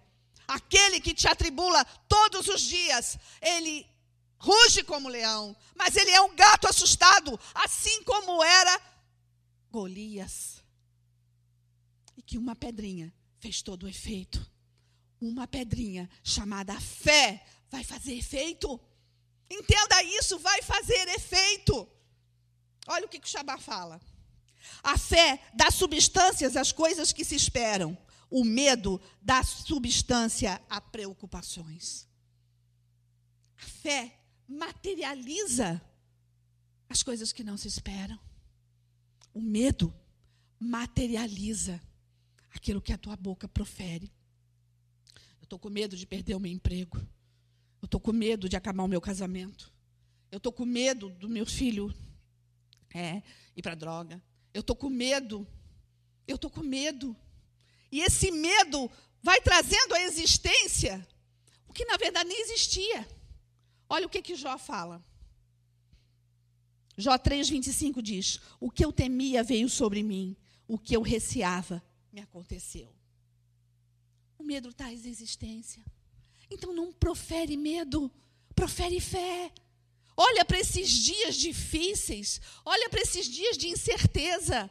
[0.47, 3.87] Aquele que te atribula todos os dias, ele
[4.39, 8.81] ruge como leão, mas ele é um gato assustado, assim como era
[9.71, 10.63] Golias.
[12.17, 14.45] E que uma pedrinha fez todo o efeito.
[15.21, 18.81] Uma pedrinha chamada fé vai fazer efeito.
[19.51, 21.89] Entenda isso, vai fazer efeito.
[22.87, 24.01] Olha o que, o Shabá fala.
[24.83, 27.97] A fé dá substâncias às coisas que se esperam.
[28.31, 32.07] O medo dá substância a preocupações.
[33.57, 35.81] A fé materializa
[36.89, 38.19] as coisas que não se esperam.
[39.35, 39.95] O medo
[40.59, 41.81] materializa
[42.51, 44.13] aquilo que a tua boca profere.
[45.41, 46.99] Eu estou com medo de perder o meu emprego.
[47.81, 49.73] Eu estou com medo de acabar o meu casamento.
[50.31, 51.95] Eu estou com medo do meu filho
[52.93, 53.23] é,
[53.57, 54.23] ir para droga.
[54.53, 55.47] Eu estou com medo.
[56.27, 57.17] Eu estou com medo.
[57.91, 58.91] E esse medo
[59.23, 61.07] vai trazendo à existência
[61.67, 63.07] o que na verdade nem existia.
[63.89, 65.05] Olha o que, que Jó fala.
[66.97, 72.21] Jó 3,25 diz: O que eu temia veio sobre mim, o que eu receava me
[72.21, 72.95] aconteceu.
[74.39, 75.85] O medo traz existência.
[76.51, 78.11] Então não profere medo,
[78.55, 79.53] profere fé.
[80.17, 84.69] Olha para esses dias difíceis, olha para esses dias de incerteza,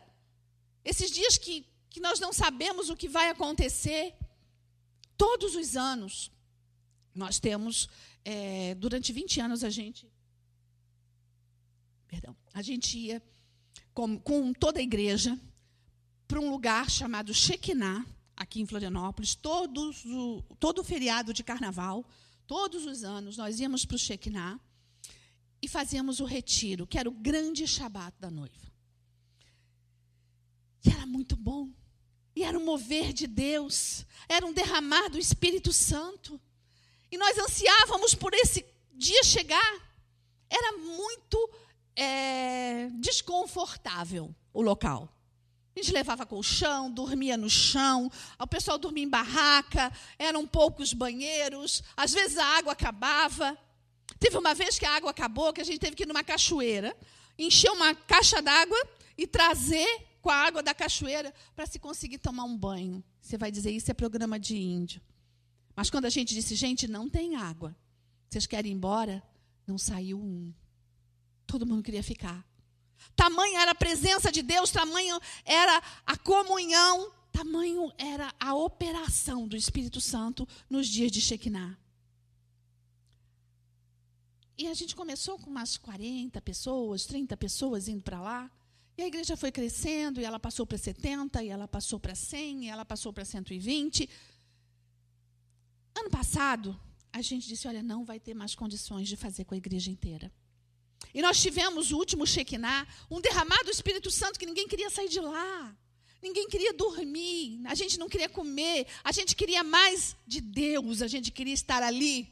[0.83, 4.13] esses dias que, que nós não sabemos o que vai acontecer.
[5.17, 6.31] Todos os anos,
[7.15, 7.89] nós temos,
[8.25, 10.11] é, durante 20 anos, a gente.
[12.07, 13.21] Perdão, a gente ia
[13.93, 15.39] com, com toda a igreja
[16.27, 22.05] para um lugar chamado Shekinah, aqui em Florianópolis, todos o, todo o feriado de carnaval,
[22.45, 24.59] todos os anos, nós íamos para o Shekinah
[25.61, 28.71] e fazíamos o retiro, que era o grande Shabat da noiva.
[30.85, 31.69] E era muito bom.
[32.35, 36.39] E era um mover de Deus, era um derramar do Espírito Santo.
[37.11, 38.63] E nós ansiávamos por esse
[38.93, 39.87] dia chegar.
[40.47, 41.49] Era muito
[41.95, 45.16] é, desconfortável o local.
[45.77, 51.83] A gente levava colchão, dormia no chão, o pessoal dormia em barraca, eram poucos banheiros,
[51.95, 53.55] às vezes a água acabava.
[54.19, 56.97] Teve uma vez que a água acabou, que a gente teve que ir numa cachoeira,
[57.37, 58.75] encher uma caixa d'água
[59.15, 59.85] e trazer
[60.19, 63.03] com a água da cachoeira para se conseguir tomar um banho.
[63.21, 64.99] Você vai dizer, isso é programa de índio.
[65.75, 67.75] Mas quando a gente disse, gente, não tem água,
[68.27, 69.21] vocês querem ir embora?
[69.67, 70.51] Não saiu um.
[71.45, 72.43] Todo mundo queria ficar.
[73.15, 79.55] Tamanho era a presença de Deus, tamanho era a comunhão, tamanho era a operação do
[79.55, 81.77] Espírito Santo nos dias de Shekinah.
[84.57, 88.51] E a gente começou com umas 40 pessoas, 30 pessoas indo para lá.
[88.97, 92.65] E a igreja foi crescendo, e ela passou para 70, e ela passou para 100,
[92.65, 94.09] e ela passou para 120.
[95.95, 96.79] Ano passado,
[97.13, 100.31] a gente disse: olha, não vai ter mais condições de fazer com a igreja inteira.
[101.13, 105.09] E nós tivemos o último Shekinah, um derramado do Espírito Santo que ninguém queria sair
[105.09, 105.75] de lá.
[106.21, 111.07] Ninguém queria dormir, a gente não queria comer, a gente queria mais de Deus, a
[111.07, 112.27] gente queria estar ali.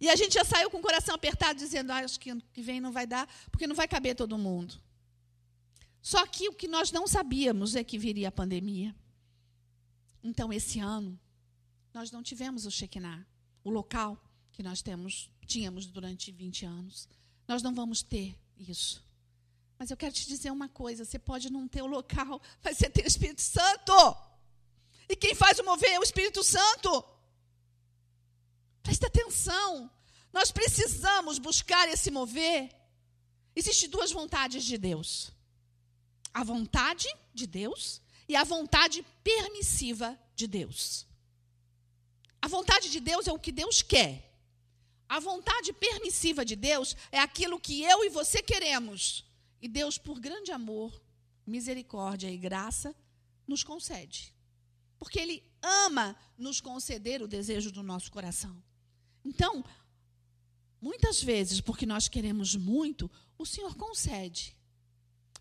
[0.00, 2.62] E a gente já saiu com o coração apertado, dizendo: ah, acho que ano que
[2.62, 4.80] vem não vai dar, porque não vai caber todo mundo.
[6.00, 8.94] Só que o que nós não sabíamos é que viria a pandemia.
[10.22, 11.18] Então, esse ano,
[11.92, 13.26] nós não tivemos o Shekinah,
[13.62, 14.22] o local
[14.52, 17.08] que nós temos, tínhamos durante 20 anos.
[17.50, 19.04] Nós não vamos ter isso.
[19.76, 22.88] Mas eu quero te dizer uma coisa: você pode não ter o local, mas você
[22.88, 23.92] tem o Espírito Santo.
[25.08, 27.04] E quem faz o mover é o Espírito Santo.
[28.84, 29.90] Presta atenção.
[30.32, 32.72] Nós precisamos buscar esse mover.
[33.56, 35.32] Existem duas vontades de Deus:
[36.32, 41.04] a vontade de Deus e a vontade permissiva de Deus.
[42.40, 44.29] A vontade de Deus é o que Deus quer.
[45.10, 49.24] A vontade permissiva de Deus é aquilo que eu e você queremos.
[49.60, 51.02] E Deus, por grande amor,
[51.44, 52.94] misericórdia e graça,
[53.44, 54.32] nos concede.
[55.00, 58.62] Porque Ele ama nos conceder o desejo do nosso coração.
[59.24, 59.64] Então,
[60.80, 64.56] muitas vezes, porque nós queremos muito, o Senhor concede.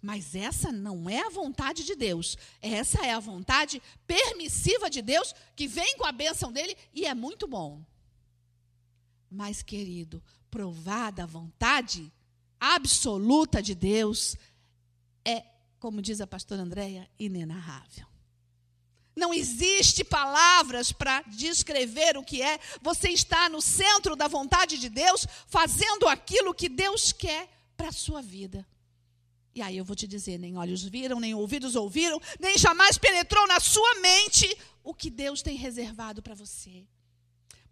[0.01, 2.35] Mas essa não é a vontade de Deus.
[2.59, 7.13] Essa é a vontade permissiva de Deus, que vem com a bênção dele e é
[7.13, 7.85] muito bom.
[9.29, 12.11] Mas, querido, provada a vontade
[12.59, 14.35] absoluta de Deus
[15.23, 15.43] é,
[15.79, 18.07] como diz a pastora Andréia, inenarrável.
[19.15, 22.59] Não existe palavras para descrever o que é.
[22.81, 27.93] Você está no centro da vontade de Deus, fazendo aquilo que Deus quer para a
[27.93, 28.65] sua vida.
[29.53, 33.45] E aí eu vou te dizer: nem olhos viram, nem ouvidos ouviram, nem jamais penetrou
[33.47, 36.87] na sua mente o que Deus tem reservado para você.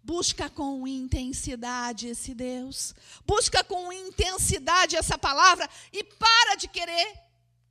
[0.02, 2.94] Busca com intensidade esse Deus.
[3.26, 7.18] Busca com intensidade essa palavra e para de querer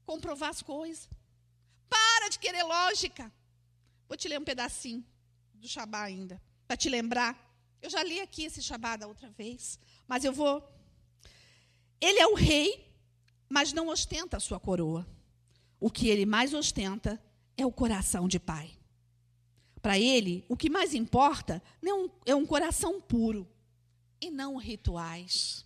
[0.05, 1.09] comprovar as coisas.
[1.89, 3.31] Para de querer lógica.
[4.07, 5.05] Vou te ler um pedacinho
[5.53, 7.35] do Shabá ainda, para te lembrar.
[7.81, 10.63] Eu já li aqui esse Shabá da outra vez, mas eu vou.
[11.99, 12.93] Ele é o rei,
[13.49, 15.05] mas não ostenta a sua coroa.
[15.79, 17.21] O que ele mais ostenta
[17.55, 18.76] é o coração de pai.
[19.87, 21.63] Para ele, o que mais importa
[22.25, 23.47] é um coração puro
[24.19, 25.65] e não rituais.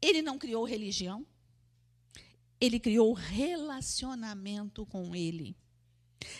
[0.00, 1.26] Ele não criou religião,
[2.60, 5.56] ele criou relacionamento com ele.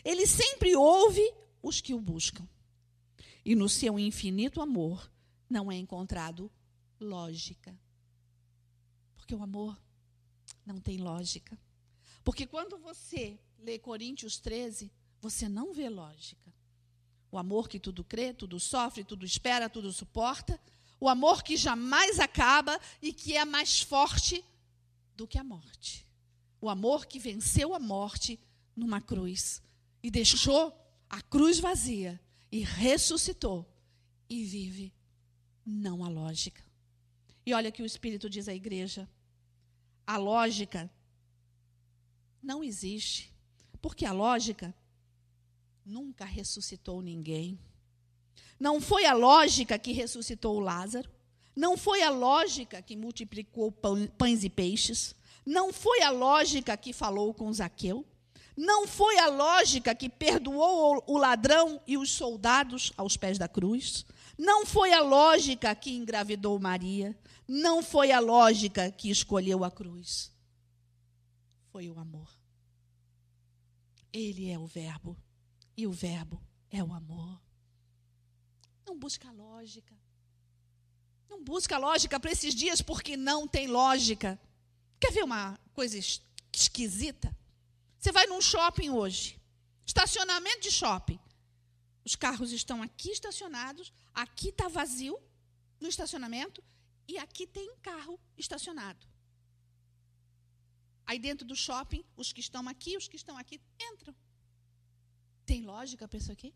[0.04, 2.48] Ele sempre ouve os que o buscam.
[3.44, 5.10] E no seu infinito amor
[5.50, 6.48] não é encontrado
[7.00, 7.76] lógica.
[9.16, 9.76] Porque o amor
[10.64, 11.58] não tem lógica.
[12.22, 16.56] Porque quando você lê Coríntios 13, você não vê lógica.
[17.30, 20.60] O amor que tudo crê, tudo sofre, tudo espera, tudo suporta.
[21.00, 24.44] O amor que jamais acaba e que é mais forte
[25.14, 26.06] do que a morte.
[26.60, 28.38] O amor que venceu a morte
[28.74, 29.62] numa cruz
[30.02, 30.72] e deixou
[31.08, 33.66] a cruz vazia e ressuscitou
[34.28, 34.92] e vive
[35.64, 36.62] não a lógica.
[37.44, 39.08] E olha que o Espírito diz à igreja:
[40.06, 40.90] a lógica
[42.42, 43.32] não existe,
[43.80, 44.74] porque a lógica
[45.88, 47.58] nunca ressuscitou ninguém.
[48.60, 51.10] Não foi a lógica que ressuscitou Lázaro,
[51.56, 57.32] não foi a lógica que multiplicou pães e peixes, não foi a lógica que falou
[57.32, 58.06] com Zaqueu.
[58.54, 64.04] Não foi a lógica que perdoou o ladrão e os soldados aos pés da cruz.
[64.36, 67.16] Não foi a lógica que engravidou Maria.
[67.46, 70.32] Não foi a lógica que escolheu a cruz.
[71.70, 72.28] Foi o amor.
[74.12, 75.16] Ele é o Verbo.
[75.78, 77.40] E o Verbo é o amor.
[78.84, 79.96] Não busca lógica.
[81.30, 84.40] Não busca lógica para esses dias porque não tem lógica.
[84.98, 85.96] Quer ver uma coisa
[86.52, 87.32] esquisita?
[87.96, 89.40] Você vai num shopping hoje,
[89.86, 91.20] estacionamento de shopping.
[92.04, 95.16] Os carros estão aqui estacionados, aqui está vazio
[95.80, 96.60] no estacionamento
[97.06, 99.06] e aqui tem carro estacionado.
[101.06, 103.60] Aí dentro do shopping, os que estão aqui, os que estão aqui
[103.92, 104.12] entram.
[105.48, 106.54] Tem lógica para isso aqui?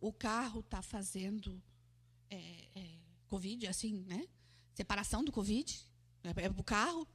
[0.00, 1.60] O carro está fazendo
[2.30, 2.36] é,
[2.76, 2.86] é,
[3.26, 4.28] Covid, assim, né?
[4.72, 5.84] Separação do Covid.
[6.22, 7.08] É, é o carro.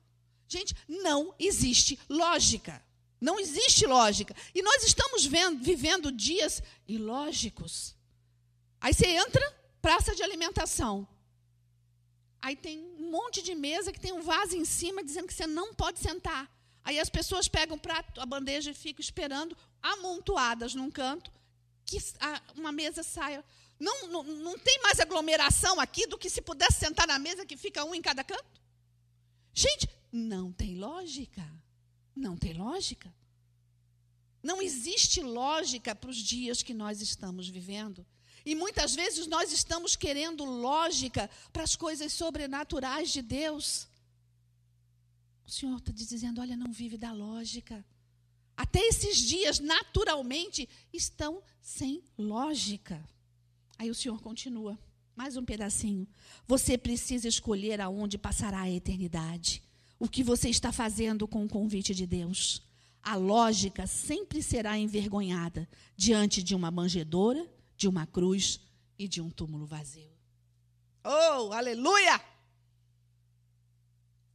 [0.46, 2.86] Gente, não existe lógica.
[3.22, 4.36] Não existe lógica.
[4.54, 7.96] E nós estamos vendo, vivendo dias ilógicos.
[8.82, 9.42] Aí você entra,
[9.82, 11.08] praça de alimentação.
[12.42, 15.48] Aí tem um monte de mesa que tem um vaso em cima dizendo que você
[15.48, 16.54] não pode sentar.
[16.84, 19.58] Aí as pessoas pegam o prato, a bandeja e ficam esperando,
[19.94, 21.32] amontoadas num canto,
[21.86, 21.98] que
[22.56, 23.44] uma mesa saia.
[23.80, 27.58] Não, não, não tem mais aglomeração aqui do que se pudesse sentar na mesa que
[27.58, 28.62] fica um em cada canto?
[29.54, 31.46] Gente, não tem lógica.
[32.16, 33.14] Não tem lógica.
[34.42, 38.06] Não existe lógica para os dias que nós estamos vivendo.
[38.46, 43.88] E muitas vezes nós estamos querendo lógica para as coisas sobrenaturais de Deus.
[45.46, 47.84] O Senhor está dizendo: olha, não vive da lógica.
[48.56, 53.04] Até esses dias, naturalmente, estão sem lógica.
[53.78, 54.80] Aí o Senhor continua,
[55.16, 56.08] mais um pedacinho.
[56.48, 59.62] Você precisa escolher aonde passará a eternidade
[60.00, 62.62] o que você está fazendo com o convite de Deus.
[63.02, 68.60] A lógica sempre será envergonhada diante de uma manjedoura, de uma cruz
[68.98, 70.12] e de um túmulo vazio.
[71.04, 72.20] Oh, aleluia!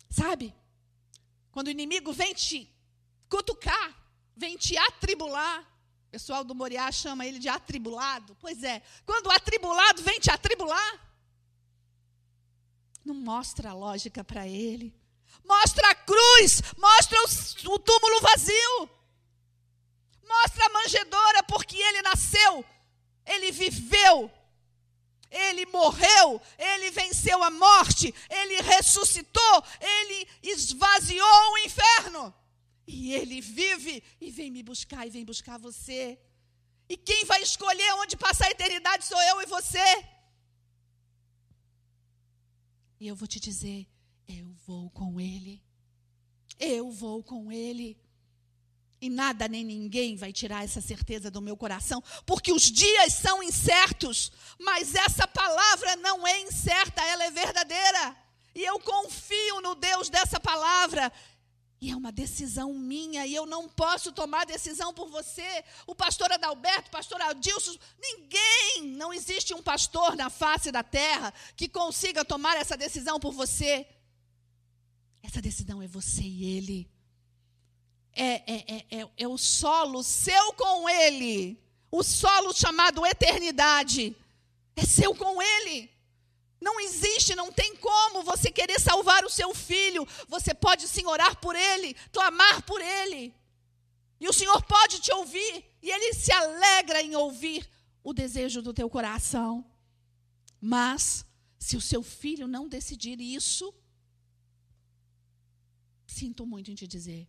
[0.09, 0.55] Sabe?
[1.51, 2.73] Quando o inimigo vem te
[3.29, 4.00] cutucar,
[4.41, 5.61] vem te atribular,
[6.09, 8.37] o pessoal do Moriá chama ele de atribulado.
[8.41, 10.93] Pois é, quando o atribulado vem te atribular,
[13.05, 14.99] não mostra a lógica para ele.
[15.45, 18.91] Mostra a cruz, mostra o, o túmulo vazio.
[20.27, 22.65] Mostra a manjedoura, porque ele nasceu,
[23.27, 24.31] ele viveu,
[25.29, 32.35] ele morreu, ele venceu a morte, ele ressuscitou, ele esvaziou o inferno.
[32.87, 36.19] E ele vive e vem me buscar e vem buscar você.
[36.89, 40.05] E quem vai escolher onde passar a eternidade sou eu e você.
[42.99, 43.87] E eu vou te dizer:
[44.27, 45.63] eu vou com ele.
[46.59, 47.99] Eu vou com ele.
[49.01, 53.43] E nada nem ninguém vai tirar essa certeza do meu coração, porque os dias são
[53.43, 58.17] incertos, mas essa palavra não é incerta, ela é verdadeira.
[58.55, 61.11] E eu confio no Deus dessa palavra.
[61.81, 65.65] E é uma decisão minha, e eu não posso tomar decisão por você.
[65.87, 71.33] O pastor Adalberto, o pastor Adilson, ninguém, não existe um pastor na face da terra
[71.57, 73.87] que consiga tomar essa decisão por você.
[75.23, 76.91] Essa decisão é você e ele
[78.13, 81.59] é, é, é, é, o solo seu com Ele.
[81.91, 84.17] O solo chamado eternidade
[84.77, 85.91] é seu com Ele.
[86.61, 90.07] Não existe, não tem como você querer salvar o seu filho.
[90.29, 93.35] Você pode sim orar por ele, clamar por ele.
[94.21, 95.65] E o Senhor pode te ouvir.
[95.83, 97.69] E ele se alegra em ouvir
[98.05, 99.65] o desejo do teu coração.
[100.61, 101.25] Mas,
[101.59, 103.73] se o seu filho não decidir isso,
[106.07, 107.27] sinto muito em te dizer,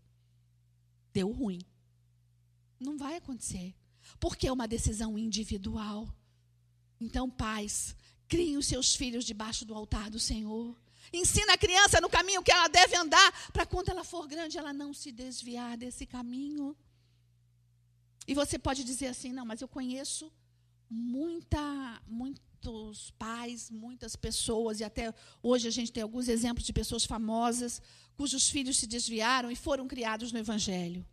[1.14, 1.62] deu ruim.
[2.78, 3.74] Não vai acontecer.
[4.20, 6.14] Porque é uma decisão individual.
[7.00, 7.96] Então, pais,
[8.32, 10.66] criem os seus filhos debaixo do altar do Senhor.
[11.22, 14.74] Ensina a criança no caminho que ela deve andar, para quando ela for grande, ela
[14.82, 16.66] não se desviar desse caminho.
[18.26, 20.32] E você pode dizer assim: não, mas eu conheço
[20.90, 25.14] muita, muitos pais, muitas pessoas, e até
[25.44, 27.82] hoje a gente tem alguns exemplos de pessoas famosas
[28.16, 31.06] cujos filhos se desviaram e foram criados no Evangelho.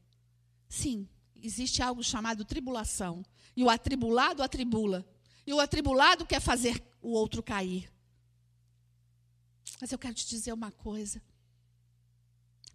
[0.68, 1.08] Sim,
[1.42, 3.24] existe algo chamado tribulação.
[3.56, 5.08] E o atribulado atribula.
[5.46, 6.78] E o atribulado quer fazer
[7.08, 7.90] o outro cair.
[9.80, 11.22] Mas eu quero te dizer uma coisa.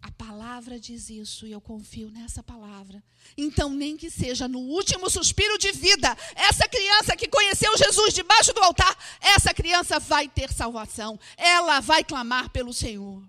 [0.02, 3.02] A palavra diz isso e eu confio nessa palavra.
[3.36, 8.52] Então, nem que seja no último suspiro de vida, essa criança que conheceu Jesus debaixo
[8.52, 11.18] do altar, essa criança vai ter salvação.
[11.38, 13.26] Ela vai clamar pelo Senhor.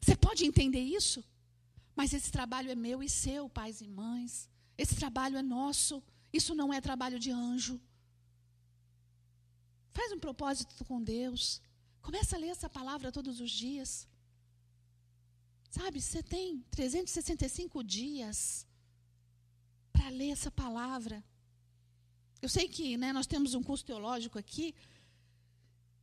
[0.00, 1.24] Você pode entender isso?
[1.96, 4.48] Mas esse trabalho é meu e seu, pais e mães.
[4.78, 6.00] Esse trabalho é nosso.
[6.32, 7.80] Isso não é trabalho de anjo.
[9.96, 11.62] Faz um propósito com Deus.
[12.02, 14.06] Começa a ler essa palavra todos os dias.
[15.70, 18.66] Sabe, você tem 365 dias
[19.90, 21.24] para ler essa palavra.
[22.42, 24.74] Eu sei que né, nós temos um curso teológico aqui,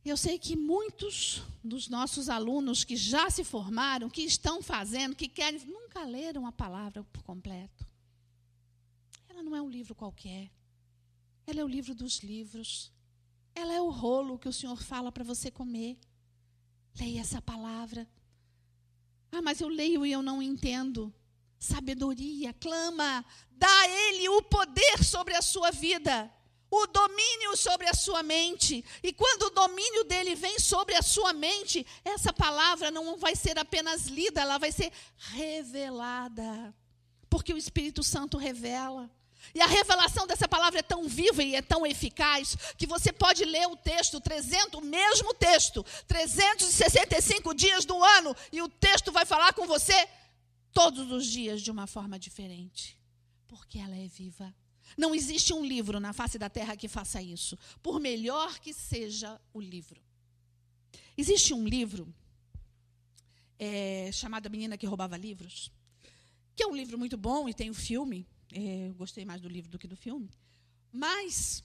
[0.04, 5.28] eu sei que muitos dos nossos alunos que já se formaram, que estão fazendo, que
[5.28, 7.86] querem, nunca leram a palavra por completo.
[9.28, 10.50] Ela não é um livro qualquer.
[11.46, 12.92] Ela é o livro dos livros.
[13.54, 15.98] Ela é o rolo que o Senhor fala para você comer.
[16.98, 18.08] Leia essa palavra.
[19.30, 21.12] Ah, mas eu leio e eu não entendo.
[21.58, 26.32] Sabedoria, clama, dá a Ele o poder sobre a sua vida
[26.74, 28.84] o domínio sobre a sua mente.
[29.02, 33.58] E quando o domínio dele vem sobre a sua mente, essa palavra não vai ser
[33.58, 36.74] apenas lida, ela vai ser revelada.
[37.30, 39.10] Porque o Espírito Santo revela.
[39.52, 43.44] E a revelação dessa palavra é tão viva e é tão eficaz que você pode
[43.44, 49.24] ler o texto 300, o mesmo texto, 365 dias do ano, e o texto vai
[49.24, 50.08] falar com você
[50.72, 52.98] todos os dias de uma forma diferente,
[53.46, 54.54] porque ela é viva.
[54.96, 59.40] Não existe um livro na face da terra que faça isso, por melhor que seja
[59.52, 60.00] o livro.
[61.16, 62.12] Existe um livro
[63.58, 65.70] é, chamado A Menina que Roubava Livros,
[66.54, 68.26] que é um livro muito bom e tem o um filme.
[68.56, 70.30] É, eu gostei mais do livro do que do filme.
[70.92, 71.64] Mas,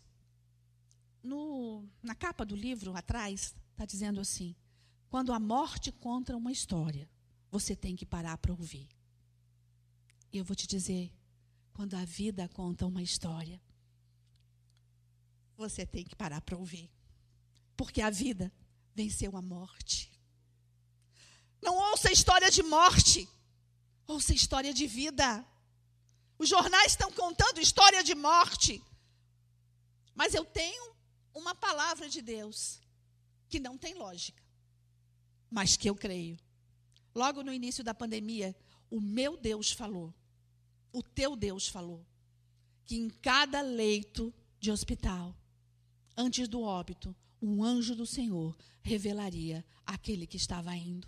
[1.21, 4.55] no, na capa do livro, atrás, está dizendo assim:
[5.07, 7.07] quando a morte conta uma história,
[7.51, 8.89] você tem que parar para ouvir.
[10.33, 11.13] E eu vou te dizer
[11.73, 13.61] quando a vida conta uma história,
[15.55, 16.89] você tem que parar para ouvir.
[17.77, 18.51] Porque a vida
[18.95, 20.11] venceu a morte.
[21.61, 23.29] Não ouça história de morte,
[24.07, 25.45] ouça história de vida.
[26.39, 28.81] Os jornais estão contando história de morte.
[30.15, 30.95] Mas eu tenho
[31.33, 32.79] uma palavra de Deus
[33.47, 34.41] que não tem lógica,
[35.51, 36.37] mas que eu creio.
[37.13, 38.55] Logo no início da pandemia,
[38.89, 40.13] o meu Deus falou
[40.91, 42.05] o teu Deus falou
[42.85, 45.35] que em cada leito de hospital,
[46.17, 51.07] antes do óbito, um anjo do Senhor revelaria aquele que estava indo.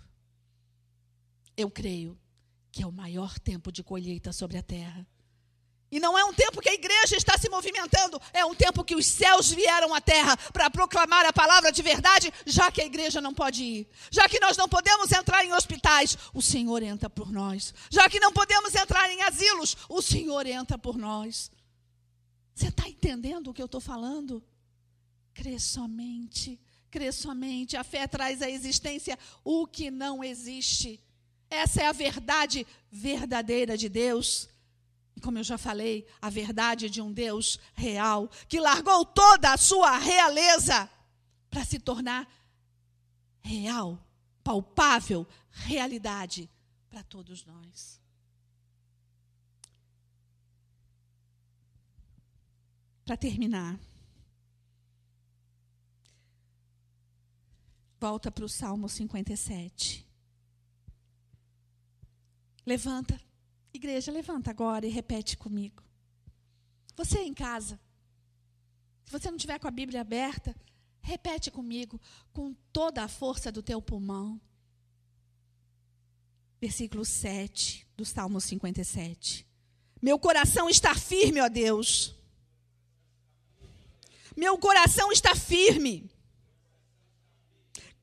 [1.58, 2.18] Eu creio
[2.72, 5.06] que é o maior tempo de colheita sobre a terra.
[5.92, 8.96] E não é um tempo que a igreja está se movimentando, é um tempo que
[8.96, 13.20] os céus vieram à terra para proclamar a palavra de verdade, já que a igreja
[13.20, 13.88] não pode ir.
[14.10, 17.74] Já que nós não podemos entrar em hospitais, o Senhor entra por nós.
[17.90, 21.52] Já que não podemos entrar em asilos, o Senhor entra por nós.
[22.56, 24.42] Você está entendendo o que eu estou falando?
[25.34, 26.58] Crê somente,
[26.90, 27.76] crê somente.
[27.76, 31.04] A fé traz à existência o que não existe.
[31.50, 34.48] Essa é a verdade verdadeira de Deus
[35.22, 39.98] como eu já falei, a verdade de um Deus real, que largou toda a sua
[39.98, 40.90] realeza
[41.50, 42.28] para se tornar
[43.42, 44.00] real,
[44.44, 46.50] palpável, realidade
[46.90, 48.02] para todos nós.
[53.06, 53.80] Para terminar,
[58.00, 60.08] volta para o Salmo 57.
[62.66, 63.31] Levanta.
[63.82, 65.82] Igreja, levanta agora e repete comigo.
[66.96, 67.80] Você em casa,
[69.04, 70.56] se você não tiver com a Bíblia aberta,
[71.02, 72.00] repete comigo
[72.32, 74.40] com toda a força do teu pulmão.
[76.62, 79.48] Versículo 7 do Salmo 57.
[80.00, 82.14] Meu coração está firme, ó Deus.
[84.38, 86.08] Meu coração está firme.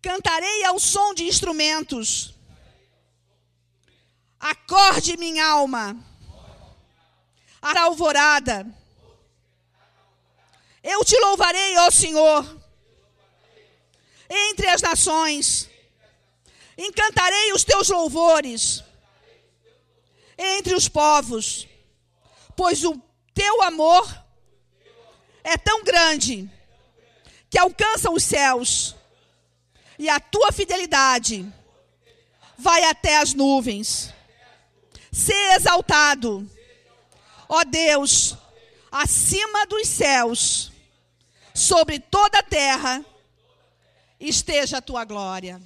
[0.03, 2.37] Cantarei ao som de instrumentos.
[4.41, 5.97] Acorde minha alma.
[7.61, 8.67] A alvorada.
[10.83, 12.61] Eu te louvarei, ó Senhor,
[14.31, 15.69] entre as nações.
[16.77, 18.85] Encantarei os teus louvores
[20.39, 21.67] entre os povos,
[22.57, 22.97] pois o
[23.35, 24.25] teu amor
[25.43, 26.49] é tão grande
[27.51, 28.95] que alcança os céus,
[29.99, 31.45] e a tua fidelidade
[32.57, 34.15] vai até as nuvens
[35.19, 36.49] ser exaltado.
[37.49, 38.37] Ó Deus,
[38.91, 40.71] acima dos céus,
[41.55, 43.05] sobre toda a terra,
[44.21, 45.61] esteja a tua glória.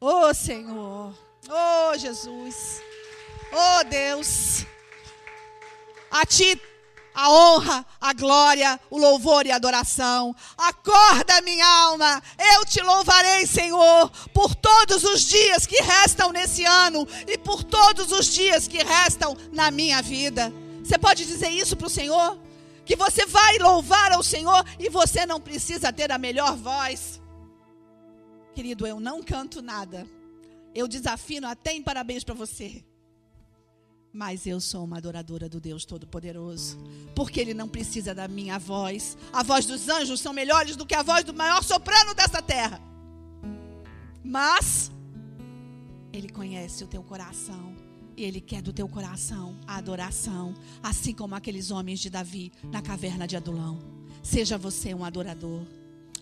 [0.00, 1.14] Ó oh, Senhor,
[1.48, 2.80] ó oh, Jesus,
[3.52, 4.64] ó oh, Deus,
[6.10, 6.60] a ti
[7.14, 10.34] a honra, a glória, o louvor e a adoração.
[10.56, 12.22] Acorda, minha alma,
[12.54, 18.12] eu te louvarei, Senhor, por todos os dias que restam nesse ano e por todos
[18.12, 20.52] os dias que restam na minha vida.
[20.82, 22.38] Você pode dizer isso para o Senhor?
[22.84, 27.20] Que você vai louvar ao Senhor e você não precisa ter a melhor voz.
[28.54, 30.06] Querido, eu não canto nada.
[30.74, 32.84] Eu desafino até em parabéns para você.
[34.12, 36.78] Mas eu sou uma adoradora do Deus Todo-Poderoso.
[37.14, 39.16] Porque Ele não precisa da minha voz.
[39.32, 42.78] A voz dos anjos são melhores do que a voz do maior soprano dessa terra.
[44.22, 44.90] Mas
[46.12, 47.74] Ele conhece o teu coração.
[48.14, 50.52] E Ele quer do teu coração a adoração.
[50.82, 53.78] Assim como aqueles homens de Davi na caverna de Adulão.
[54.22, 55.62] Seja você um adorador.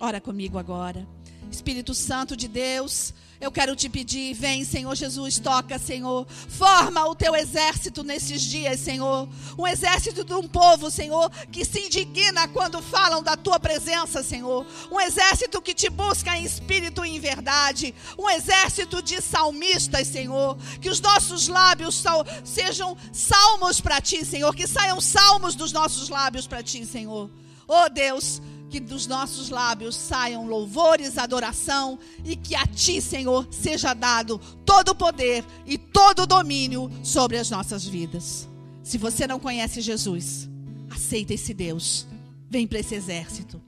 [0.00, 1.06] Ora comigo agora.
[1.50, 6.26] Espírito Santo de Deus, eu quero te pedir, vem, Senhor Jesus, toca, Senhor.
[6.26, 9.28] Forma o teu exército nesses dias, Senhor.
[9.58, 14.64] Um exército de um povo, Senhor, que se indigna quando falam da tua presença, Senhor.
[14.90, 17.94] Um exército que te busca em espírito e em verdade.
[18.18, 20.56] Um exército de salmistas, Senhor.
[20.80, 22.02] Que os nossos lábios
[22.42, 24.54] sejam salmos para ti, Senhor.
[24.54, 27.30] Que saiam salmos dos nossos lábios para ti, Senhor.
[27.66, 33.92] Oh Deus, que dos nossos lábios saiam louvores, adoração e que a Ti, Senhor, seja
[33.92, 38.48] dado todo o poder e todo o domínio sobre as nossas vidas.
[38.82, 40.48] Se você não conhece Jesus,
[40.88, 42.06] aceita esse Deus.
[42.48, 43.60] Vem para esse exército.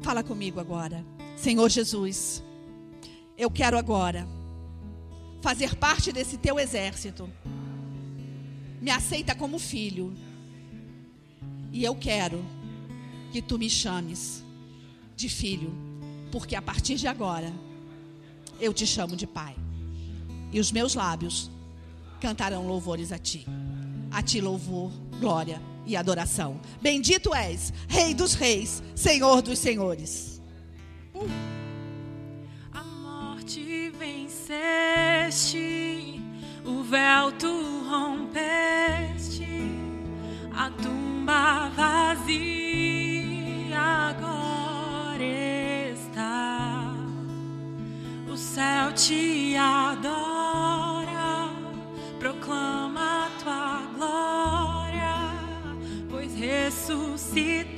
[0.00, 1.04] Fala comigo agora.
[1.36, 2.42] Senhor Jesus,
[3.36, 4.26] eu quero agora
[5.42, 7.28] fazer parte desse teu exército.
[8.80, 10.14] Me aceita como filho.
[11.72, 12.44] E eu quero
[13.30, 14.42] que tu me chames
[15.16, 15.72] de filho,
[16.32, 17.52] porque a partir de agora
[18.60, 19.56] eu te chamo de pai.
[20.52, 21.50] E os meus lábios
[22.20, 23.46] cantarão louvores a ti.
[24.10, 26.60] A ti louvor, glória e adoração.
[26.80, 30.40] Bendito és, Rei dos reis, Senhor dos senhores.
[31.14, 31.28] Uh.
[32.72, 35.58] A morte venceste,
[36.64, 37.59] o véu tu
[57.30, 57.69] всі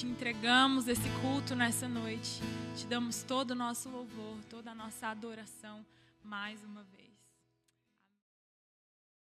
[0.00, 2.40] te entregamos esse culto nessa noite.
[2.76, 5.86] Te damos todo o nosso louvor, toda a nossa adoração
[6.22, 7.03] mais uma vez.